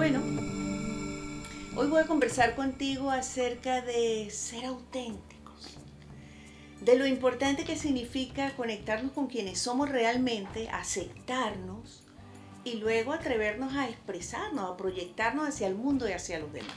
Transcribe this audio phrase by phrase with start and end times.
[0.00, 0.22] Bueno,
[1.76, 5.76] hoy voy a conversar contigo acerca de ser auténticos,
[6.80, 12.02] de lo importante que significa conectarnos con quienes somos realmente, aceptarnos
[12.64, 16.72] y luego atrevernos a expresarnos, a proyectarnos hacia el mundo y hacia los demás.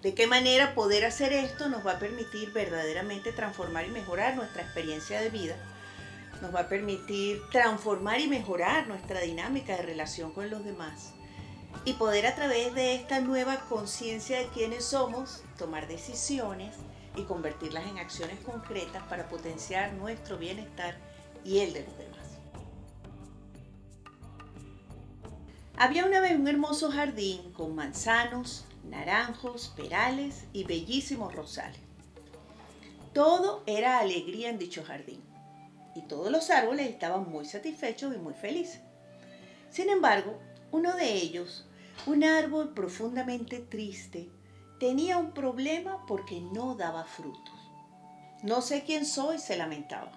[0.00, 4.62] ¿De qué manera poder hacer esto nos va a permitir verdaderamente transformar y mejorar nuestra
[4.62, 5.56] experiencia de vida?
[6.40, 11.12] Nos va a permitir transformar y mejorar nuestra dinámica de relación con los demás
[11.84, 16.76] y poder a través de esta nueva conciencia de quiénes somos tomar decisiones
[17.16, 20.96] y convertirlas en acciones concretas para potenciar nuestro bienestar
[21.44, 22.12] y el de los demás.
[25.76, 31.80] Había una vez un hermoso jardín con manzanos, naranjos, perales y bellísimos rosales.
[33.12, 35.22] Todo era alegría en dicho jardín
[35.94, 38.80] y todos los árboles estaban muy satisfechos y muy felices.
[39.70, 40.38] Sin embargo,
[40.72, 41.66] uno de ellos,
[42.06, 44.30] un árbol profundamente triste,
[44.80, 47.54] tenía un problema porque no daba frutos.
[48.42, 50.10] No sé quién soy, se lamentaba.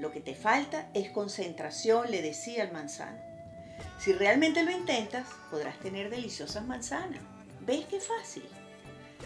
[0.00, 3.18] Lo que te falta es concentración, le decía el manzano.
[3.98, 7.22] Si realmente lo intentas, podrás tener deliciosas manzanas.
[7.60, 8.44] ¿Ves qué fácil?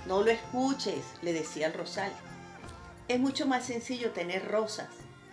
[0.06, 2.12] No lo escuches, le decía el rosal.
[3.08, 4.90] Es mucho más sencillo tener rosas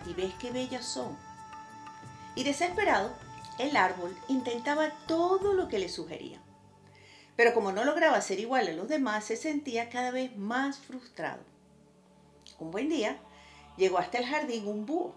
[0.09, 1.17] y ves qué bellas son.
[2.35, 3.13] Y desesperado,
[3.57, 6.41] el árbol intentaba todo lo que le sugería.
[7.35, 11.43] Pero como no lograba ser igual a los demás, se sentía cada vez más frustrado.
[12.59, 13.17] Un buen día
[13.77, 15.15] llegó hasta el jardín un búho,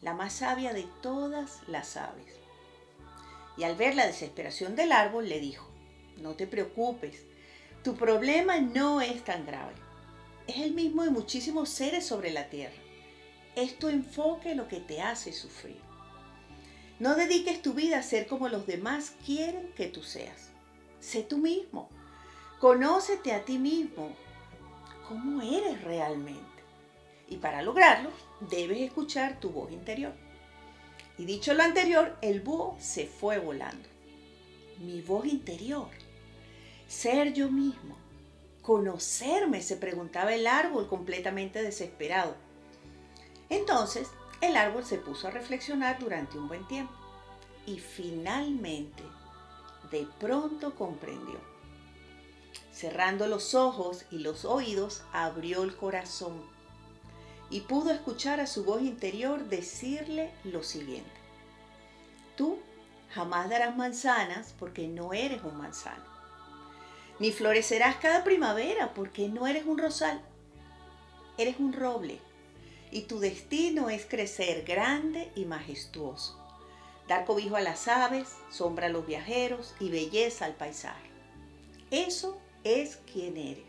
[0.00, 2.34] la más sabia de todas las aves.
[3.56, 5.68] Y al ver la desesperación del árbol le dijo,
[6.18, 7.24] no te preocupes,
[7.82, 9.74] tu problema no es tan grave.
[10.46, 12.80] Es el mismo de muchísimos seres sobre la tierra.
[13.54, 15.80] Es tu enfoque lo que te hace sufrir.
[17.02, 20.50] No dediques tu vida a ser como los demás quieren que tú seas.
[21.00, 21.88] Sé tú mismo.
[22.60, 24.14] Conócete a ti mismo.
[25.08, 26.62] ¿Cómo eres realmente?
[27.28, 28.10] Y para lograrlo,
[28.48, 30.12] debes escuchar tu voz interior.
[31.18, 33.88] Y dicho lo anterior, el búho se fue volando.
[34.78, 35.88] Mi voz interior.
[36.86, 37.96] Ser yo mismo.
[38.62, 42.36] Conocerme, se preguntaba el árbol completamente desesperado.
[43.48, 44.06] Entonces,
[44.42, 46.92] el árbol se puso a reflexionar durante un buen tiempo
[47.64, 49.04] y finalmente,
[49.90, 51.38] de pronto comprendió.
[52.72, 56.42] Cerrando los ojos y los oídos, abrió el corazón
[57.50, 61.10] y pudo escuchar a su voz interior decirle lo siguiente.
[62.36, 62.58] Tú
[63.10, 66.02] jamás darás manzanas porque no eres un manzano.
[67.20, 70.20] Ni florecerás cada primavera porque no eres un rosal.
[71.38, 72.20] Eres un roble
[72.92, 76.38] y tu destino es crecer grande y majestuoso,
[77.08, 81.10] dar cobijo a las aves, sombra a los viajeros y belleza al paisaje.
[81.90, 83.64] Eso es quien eres.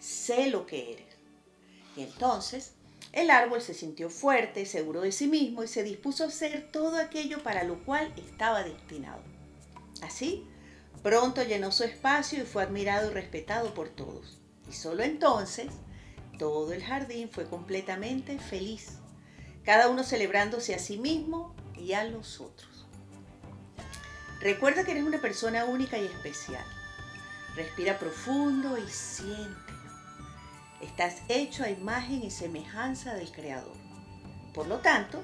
[0.00, 1.16] Sé lo que eres.
[1.94, 2.72] Y entonces
[3.12, 6.96] el árbol se sintió fuerte, seguro de sí mismo y se dispuso a hacer todo
[6.96, 9.22] aquello para lo cual estaba destinado.
[10.00, 10.46] Así,
[11.02, 14.38] pronto llenó su espacio y fue admirado y respetado por todos.
[14.68, 15.66] Y solo entonces
[16.42, 18.98] todo el jardín fue completamente feliz,
[19.64, 22.84] cada uno celebrándose a sí mismo y a los otros.
[24.40, 26.64] Recuerda que eres una persona única y especial.
[27.54, 29.78] Respira profundo y siéntelo.
[30.80, 33.76] Estás hecho a imagen y semejanza del Creador.
[34.52, 35.22] Por lo tanto,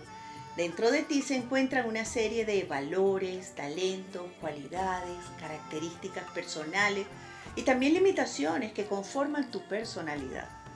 [0.57, 7.09] dentro de ti se encuentran una serie de valores, talentos, cualidades, características personales
[7.57, 10.68] y también limitaciones que conforman tu personalidad.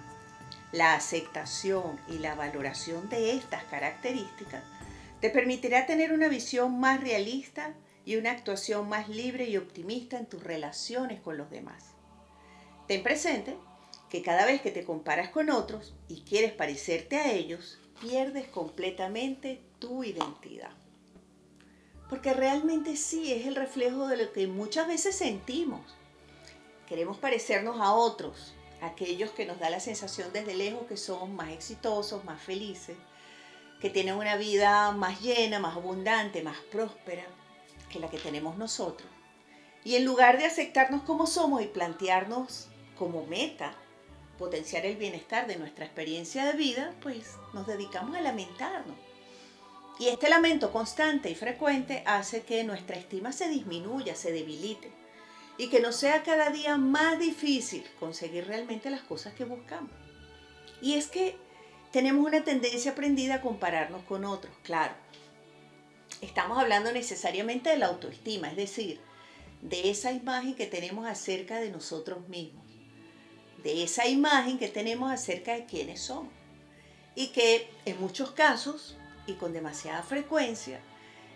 [0.72, 4.64] La aceptación y la valoración de estas características
[5.20, 7.74] te permitirá tener una visión más realista
[8.06, 11.84] y una actuación más libre y optimista en tus relaciones con los demás.
[12.88, 13.54] Ten presente
[14.08, 19.60] que cada vez que te comparas con otros y quieres parecerte a ellos, pierdes completamente
[19.78, 20.72] tu identidad.
[22.08, 25.80] Porque realmente sí es el reflejo de lo que muchas veces sentimos.
[26.88, 31.50] Queremos parecernos a otros, aquellos que nos da la sensación desde lejos que son más
[31.50, 32.96] exitosos, más felices,
[33.80, 37.24] que tienen una vida más llena, más abundante, más próspera
[37.88, 39.08] que la que tenemos nosotros.
[39.84, 42.68] Y en lugar de aceptarnos como somos y plantearnos
[42.98, 43.74] como meta
[44.38, 48.96] potenciar el bienestar de nuestra experiencia de vida, pues nos dedicamos a lamentarnos.
[49.98, 55.01] Y este lamento constante y frecuente hace que nuestra estima se disminuya, se debilite
[55.58, 59.90] y que nos sea cada día más difícil conseguir realmente las cosas que buscamos.
[60.80, 61.36] Y es que
[61.92, 64.94] tenemos una tendencia aprendida a compararnos con otros, claro.
[66.20, 69.00] Estamos hablando necesariamente de la autoestima, es decir,
[69.60, 72.64] de esa imagen que tenemos acerca de nosotros mismos,
[73.62, 76.32] de esa imagen que tenemos acerca de quiénes somos.
[77.14, 78.96] Y que en muchos casos,
[79.26, 80.80] y con demasiada frecuencia,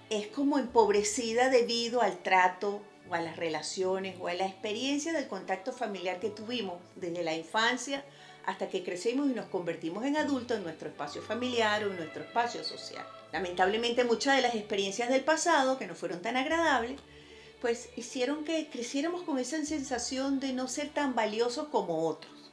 [0.08, 5.28] es como empobrecida debido al trato o a las relaciones o a la experiencia del
[5.28, 8.04] contacto familiar que tuvimos desde la infancia
[8.44, 12.22] hasta que crecemos y nos convertimos en adultos en nuestro espacio familiar o en nuestro
[12.22, 13.04] espacio social.
[13.32, 17.00] Lamentablemente muchas de las experiencias del pasado que no fueron tan agradables,
[17.60, 22.52] pues hicieron que creciéramos con esa sensación de no ser tan valiosos como otros,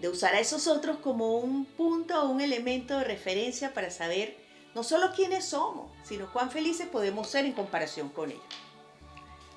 [0.00, 4.36] de usar a esos otros como un punto o un elemento de referencia para saber
[4.74, 8.63] no solo quiénes somos, sino cuán felices podemos ser en comparación con ellos.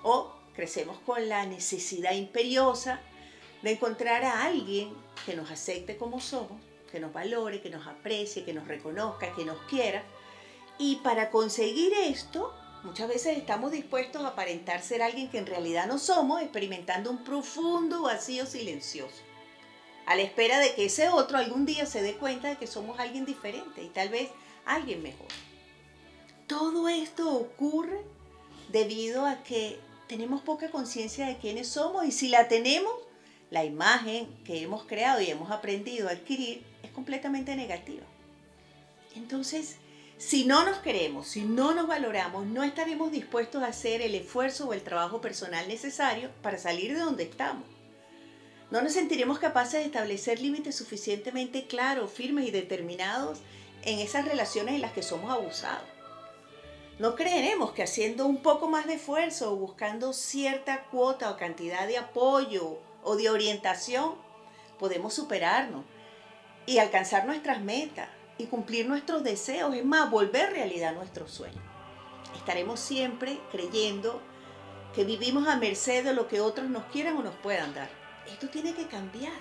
[0.09, 3.01] O crecemos con la necesidad imperiosa
[3.61, 4.93] de encontrar a alguien
[5.25, 9.43] que nos acepte como somos, que nos valore, que nos aprecie, que nos reconozca, que
[9.43, 10.05] nos quiera.
[10.77, 15.87] Y para conseguir esto, muchas veces estamos dispuestos a aparentar ser alguien que en realidad
[15.87, 19.21] no somos, experimentando un profundo vacío silencioso,
[20.05, 22.97] a la espera de que ese otro algún día se dé cuenta de que somos
[22.97, 24.29] alguien diferente y tal vez
[24.65, 25.27] alguien mejor.
[26.47, 28.05] Todo esto ocurre
[28.69, 32.93] debido a que tenemos poca conciencia de quiénes somos y si la tenemos,
[33.49, 38.03] la imagen que hemos creado y hemos aprendido a adquirir es completamente negativa.
[39.15, 39.77] Entonces,
[40.17, 44.67] si no nos queremos, si no nos valoramos, no estaremos dispuestos a hacer el esfuerzo
[44.67, 47.63] o el trabajo personal necesario para salir de donde estamos.
[48.69, 53.39] No nos sentiremos capaces de establecer límites suficientemente claros, firmes y determinados
[53.83, 55.96] en esas relaciones en las que somos abusados.
[56.99, 61.85] No creeremos que haciendo un poco más de esfuerzo o buscando cierta cuota o cantidad
[61.85, 64.15] de apoyo o de orientación,
[64.79, 65.85] podemos superarnos
[66.65, 68.09] y alcanzar nuestras metas
[68.39, 71.61] y cumplir nuestros deseos, es más, volver realidad nuestros sueños.
[72.35, 74.19] Estaremos siempre creyendo
[74.95, 77.89] que vivimos a merced de lo que otros nos quieran o nos puedan dar.
[78.27, 79.39] Esto tiene que cambiar.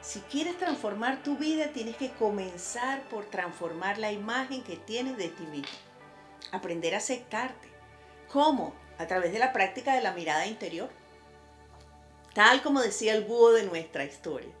[0.00, 5.28] Si quieres transformar tu vida, tienes que comenzar por transformar la imagen que tienes de
[5.28, 5.91] ti mismo.
[6.52, 7.68] Aprender a aceptarte.
[8.28, 8.74] ¿Cómo?
[8.98, 10.88] A través de la práctica de la mirada interior
[12.34, 14.52] tal como decía el búho de nuestra historia.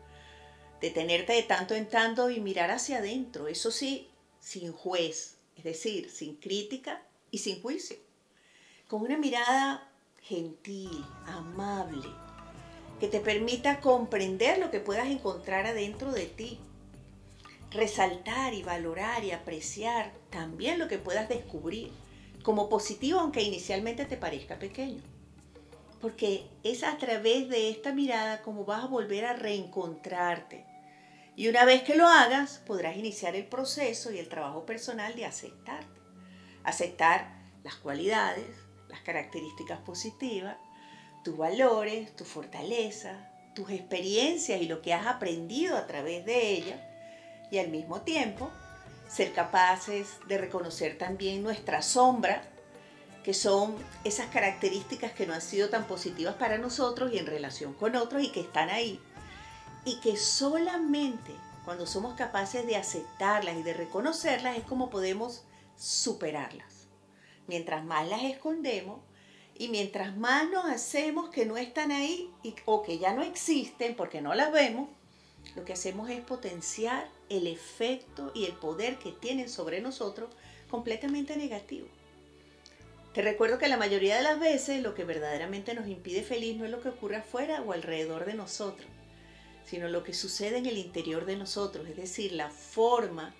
[0.80, 4.10] Detenerte de tanto en tanto y mirar hacia adentro, eso sí,
[4.40, 7.96] sin juez, es decir, sin crítica y sin juicio.
[8.88, 9.88] Con una mirada
[10.20, 12.08] gentil, amable,
[13.00, 16.58] que te permita comprender lo que puedas encontrar adentro de ti.
[17.72, 21.90] Resaltar y valorar y apreciar también lo que puedas descubrir
[22.42, 25.02] como positivo aunque inicialmente te parezca pequeño
[26.02, 30.66] porque es a través de esta mirada como vas a volver a reencontrarte.
[31.36, 35.24] Y una vez que lo hagas, podrás iniciar el proceso y el trabajo personal de
[35.24, 36.00] aceptarte.
[36.64, 38.48] Aceptar las cualidades,
[38.88, 40.56] las características positivas,
[41.22, 46.80] tus valores, tu fortaleza, tus experiencias y lo que has aprendido a través de ellas.
[47.52, 48.50] Y al mismo tiempo,
[49.08, 52.42] ser capaces de reconocer también nuestra sombra
[53.22, 57.74] que son esas características que no han sido tan positivas para nosotros y en relación
[57.74, 58.98] con otros y que están ahí.
[59.84, 61.32] Y que solamente
[61.66, 65.44] cuando somos capaces de aceptarlas y de reconocerlas es como podemos
[65.76, 66.88] superarlas.
[67.46, 69.02] Mientras más las escondemos
[69.54, 72.32] y mientras más nos hacemos que no están ahí
[72.64, 74.88] o que ya no existen porque no las vemos,
[75.56, 80.30] lo que hacemos es potenciar el efecto y el poder que tienen sobre nosotros
[80.70, 81.86] completamente negativo.
[83.12, 86.64] Te recuerdo que la mayoría de las veces lo que verdaderamente nos impide feliz no
[86.64, 88.88] es lo que ocurre afuera o alrededor de nosotros,
[89.66, 93.34] sino lo que sucede en el interior de nosotros, es decir, la forma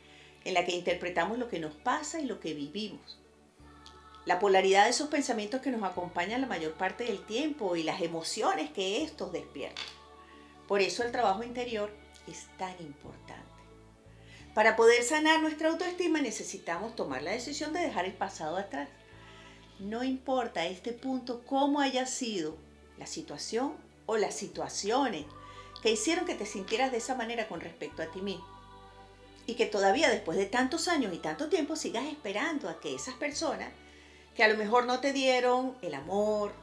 [0.45, 3.19] en la que interpretamos lo que nos pasa y lo que vivimos.
[4.27, 8.03] La polaridad de esos pensamientos que nos acompañan la mayor parte del tiempo y las
[8.03, 10.02] emociones que estos despiertan.
[10.73, 11.91] Por eso el trabajo interior
[12.27, 13.45] es tan importante.
[14.55, 18.89] Para poder sanar nuestra autoestima necesitamos tomar la decisión de dejar el pasado atrás
[19.81, 22.57] no importa a este punto cómo haya sido
[22.97, 23.75] la situación
[24.07, 25.27] o las situaciones
[25.83, 28.49] que hicieron que te sintieras de esa manera con respecto a ti mismo.
[29.47, 33.17] Y que todavía después de tantos años y tanto tiempo sigas esperando a que esas
[33.17, 33.69] personas
[34.35, 36.55] que a lo mejor no te dieron el amor,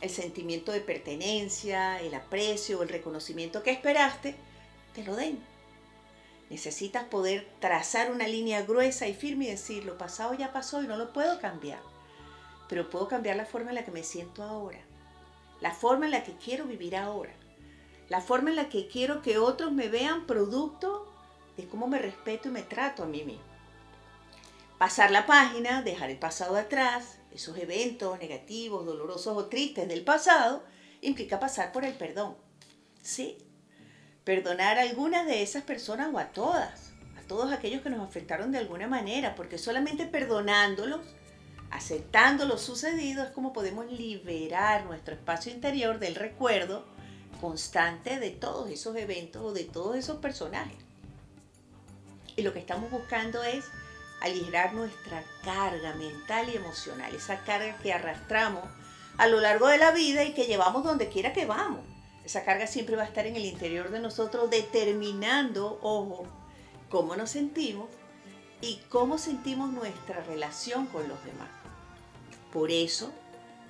[0.00, 4.34] el sentimiento de pertenencia, el aprecio el reconocimiento que esperaste,
[4.94, 5.38] te lo den.
[6.50, 10.86] Necesitas poder trazar una línea gruesa y firme y decir, lo pasado ya pasó y
[10.86, 11.80] no lo puedo cambiar
[12.68, 14.78] pero puedo cambiar la forma en la que me siento ahora,
[15.60, 17.32] la forma en la que quiero vivir ahora,
[18.08, 21.10] la forma en la que quiero que otros me vean producto
[21.56, 23.42] de cómo me respeto y me trato a mí mismo.
[24.78, 30.64] Pasar la página, dejar el pasado atrás, esos eventos negativos, dolorosos o tristes del pasado,
[31.00, 32.36] implica pasar por el perdón.
[33.00, 33.38] Sí,
[34.24, 38.50] perdonar a algunas de esas personas o a todas, a todos aquellos que nos afectaron
[38.50, 41.00] de alguna manera, porque solamente perdonándolos,
[41.70, 46.84] aceptando lo sucedido, es como podemos liberar nuestro espacio interior del recuerdo
[47.40, 50.78] constante de todos esos eventos o de todos esos personajes.
[52.34, 53.64] Y lo que estamos buscando es
[54.20, 58.64] aligerar nuestra carga mental y emocional, esa carga que arrastramos
[59.16, 61.80] a lo largo de la vida y que llevamos donde quiera que vamos.
[62.24, 66.26] Esa carga siempre va a estar en el interior de nosotros determinando, ojo,
[66.90, 67.88] cómo nos sentimos
[68.60, 71.48] y cómo sentimos nuestra relación con los demás.
[72.52, 73.12] Por eso,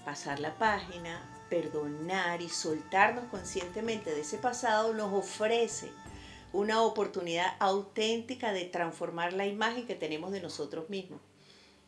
[0.05, 5.91] pasar la página, perdonar y soltarnos conscientemente de ese pasado nos ofrece
[6.53, 11.21] una oportunidad auténtica de transformar la imagen que tenemos de nosotros mismos,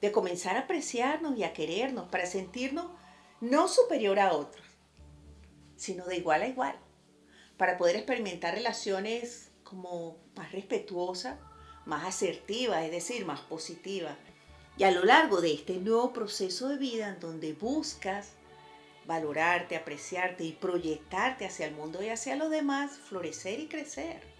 [0.00, 2.86] de comenzar a apreciarnos y a querernos para sentirnos
[3.40, 4.66] no superior a otros,
[5.76, 6.76] sino de igual a igual,
[7.56, 11.38] para poder experimentar relaciones como más respetuosas,
[11.86, 14.16] más asertivas, es decir, más positivas.
[14.76, 18.32] Y a lo largo de este nuevo proceso de vida en donde buscas
[19.06, 24.39] valorarte, apreciarte y proyectarte hacia el mundo y hacia los demás, florecer y crecer.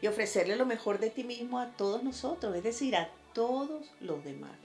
[0.00, 4.24] Y ofrecerle lo mejor de ti mismo a todos nosotros, es decir, a todos los
[4.24, 4.56] demás.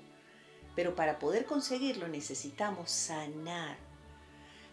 [0.75, 3.77] Pero para poder conseguirlo necesitamos sanar.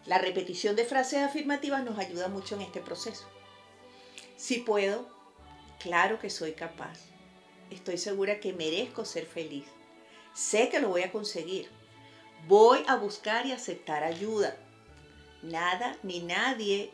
[0.07, 3.27] La repetición de frases afirmativas nos ayuda mucho en este proceso.
[4.37, 5.07] Si puedo,
[5.79, 6.99] claro que soy capaz.
[7.71, 9.67] Estoy segura que merezco ser feliz.
[10.33, 11.69] Sé que lo voy a conseguir.
[12.49, 14.57] Voy a buscar y aceptar ayuda.
[15.43, 16.91] Nada ni nadie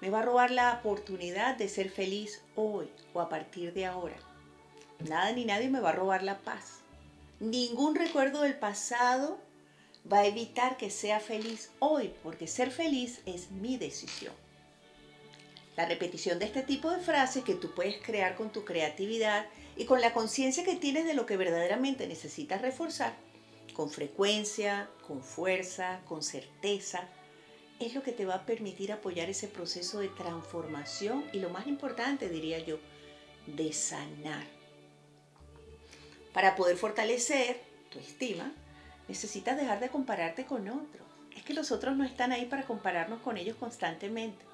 [0.00, 4.16] me va a robar la oportunidad de ser feliz hoy o a partir de ahora.
[5.08, 6.80] Nada ni nadie me va a robar la paz.
[7.40, 9.38] Ningún recuerdo del pasado
[10.10, 14.32] va a evitar que sea feliz hoy, porque ser feliz es mi decisión.
[15.76, 19.84] La repetición de este tipo de frases que tú puedes crear con tu creatividad y
[19.84, 23.14] con la conciencia que tienes de lo que verdaderamente necesitas reforzar,
[23.74, 27.06] con frecuencia, con fuerza, con certeza,
[27.78, 31.66] es lo que te va a permitir apoyar ese proceso de transformación y lo más
[31.66, 32.78] importante, diría yo,
[33.46, 34.44] de sanar.
[36.32, 38.52] Para poder fortalecer tu estima,
[39.08, 41.06] necesitas dejar de compararte con otros.
[41.36, 44.44] Es que los otros no están ahí para compararnos con ellos constantemente.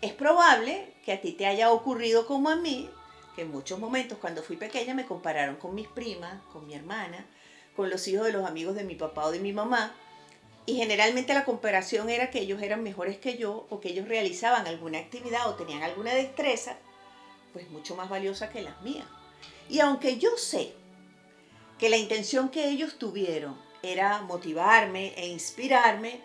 [0.00, 2.90] Es probable que a ti te haya ocurrido como a mí,
[3.36, 7.26] que en muchos momentos cuando fui pequeña me compararon con mis primas, con mi hermana,
[7.76, 9.94] con los hijos de los amigos de mi papá o de mi mamá,
[10.66, 14.66] y generalmente la comparación era que ellos eran mejores que yo o que ellos realizaban
[14.66, 16.78] alguna actividad o tenían alguna destreza,
[17.52, 19.06] pues mucho más valiosa que las mías.
[19.68, 20.72] Y aunque yo sé
[21.78, 26.20] que la intención que ellos tuvieron era motivarme e inspirarme,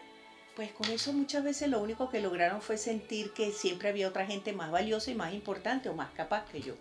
[0.56, 4.26] pues con eso muchas veces lo único que lograron fue sentir que siempre había otra
[4.26, 6.76] gente más valiosa y más importante o más capaz que yo.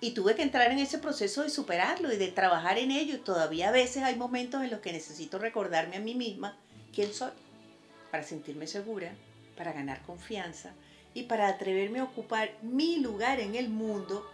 [0.00, 3.14] Y tuve que entrar en ese proceso de superarlo y de trabajar en ello.
[3.14, 6.56] Y todavía a veces hay momentos en los que necesito recordarme a mí misma
[6.94, 7.30] quién soy,
[8.10, 9.14] para sentirme segura,
[9.56, 10.74] para ganar confianza
[11.14, 14.26] y para atreverme a ocupar mi lugar en el mundo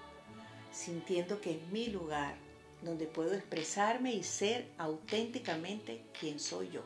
[0.72, 2.34] sintiendo que es mi lugar
[2.82, 6.82] donde puedo expresarme y ser auténticamente quien soy yo.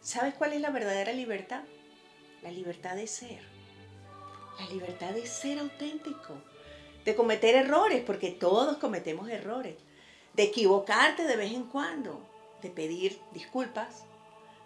[0.00, 1.62] ¿Sabes cuál es la verdadera libertad?
[2.42, 3.40] La libertad de ser.
[4.58, 6.34] La libertad de ser auténtico.
[7.04, 9.76] De cometer errores, porque todos cometemos errores.
[10.34, 12.22] De equivocarte de vez en cuando.
[12.62, 14.04] De pedir disculpas.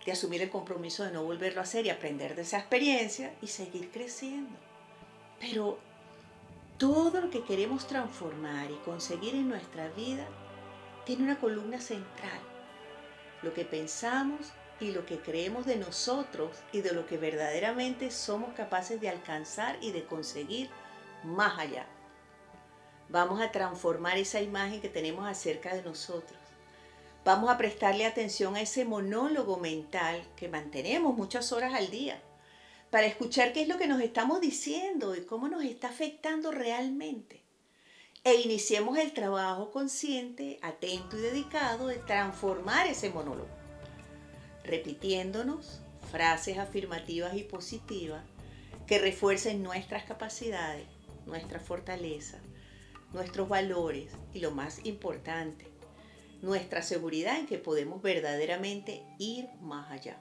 [0.05, 3.47] De asumir el compromiso de no volverlo a hacer y aprender de esa experiencia y
[3.47, 4.59] seguir creciendo.
[5.41, 5.79] Pero
[6.79, 10.27] todo lo que queremos transformar y conseguir en nuestra vida
[11.07, 12.41] tiene una columna central.
[13.43, 18.55] Lo que pensamos y lo que creemos de nosotros y de lo que verdaderamente somos
[18.55, 20.69] capaces de alcanzar y de conseguir
[21.23, 21.87] más allá.
[23.09, 26.39] Vamos a transformar esa imagen que tenemos acerca de nosotros.
[27.25, 32.21] Vamos a prestarle atención a ese monólogo mental que mantenemos muchas horas al día
[32.90, 37.43] para escuchar qué es lo que nos estamos diciendo y cómo nos está afectando realmente.
[38.25, 43.49] E iniciemos el trabajo consciente, atento y dedicado de transformar ese monólogo,
[44.62, 45.81] repitiéndonos
[46.12, 48.23] frases afirmativas y positivas
[48.87, 50.87] que refuercen nuestras capacidades,
[51.25, 52.38] nuestra fortaleza,
[53.14, 55.74] nuestros valores y lo más importante,
[56.45, 60.17] nuestra seguridad en que podemos verdaderamente ir más allá.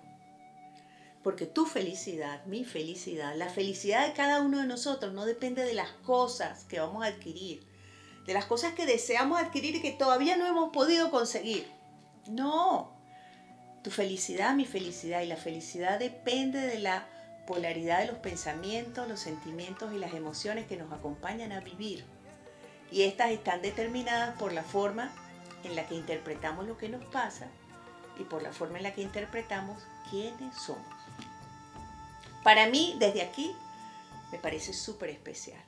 [1.21, 5.73] Porque tu felicidad, mi felicidad, la felicidad de cada uno de nosotros no depende de
[5.73, 7.65] las cosas que vamos a adquirir,
[8.25, 11.67] de las cosas que deseamos adquirir y que todavía no hemos podido conseguir.
[12.29, 12.93] No,
[13.83, 17.07] tu felicidad, mi felicidad y la felicidad depende de la
[17.45, 22.05] polaridad de los pensamientos, los sentimientos y las emociones que nos acompañan a vivir.
[22.91, 25.13] Y estas están determinadas por la forma
[25.63, 27.47] en la que interpretamos lo que nos pasa
[28.19, 30.85] y por la forma en la que interpretamos quiénes somos.
[32.43, 33.55] Para mí, desde aquí,
[34.31, 35.63] me parece súper especial.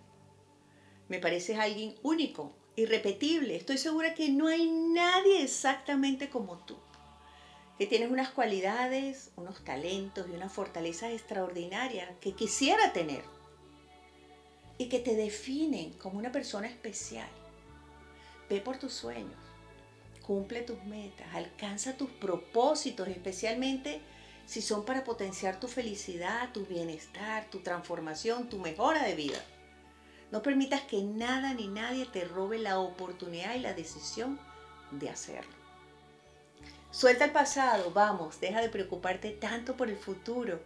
[1.07, 3.55] Me pareces alguien único, irrepetible.
[3.55, 6.77] Estoy segura que no hay nadie exactamente como tú.
[7.77, 13.23] Que tienes unas cualidades, unos talentos y una fortaleza extraordinaria que quisiera tener.
[14.77, 17.29] Y que te definen como una persona especial.
[18.49, 19.39] Ve por tus sueños,
[20.25, 24.01] cumple tus metas, alcanza tus propósitos, especialmente
[24.45, 29.39] si son para potenciar tu felicidad, tu bienestar, tu transformación, tu mejora de vida.
[30.31, 34.39] No permitas que nada ni nadie te robe la oportunidad y la decisión
[34.91, 35.53] de hacerlo.
[36.91, 40.59] Suelta el pasado, vamos, deja de preocuparte tanto por el futuro.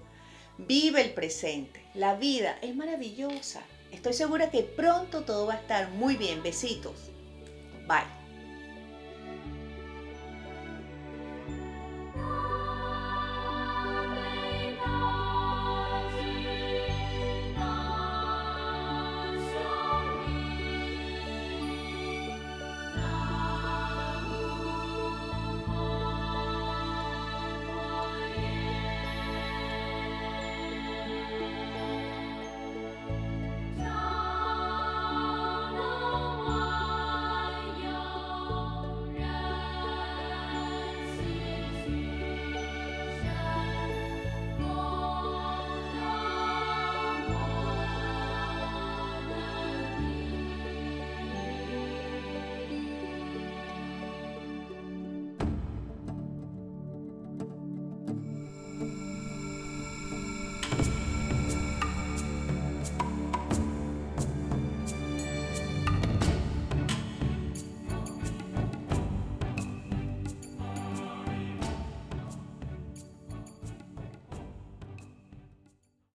[0.57, 1.83] Vive el presente.
[1.93, 3.63] La vida es maravillosa.
[3.91, 6.43] Estoy segura que pronto todo va a estar muy bien.
[6.43, 7.09] Besitos.
[7.87, 8.18] Bye.